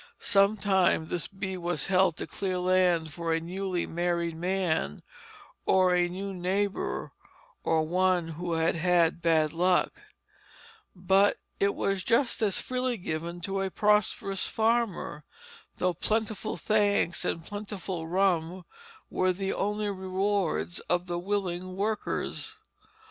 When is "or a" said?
5.63-6.09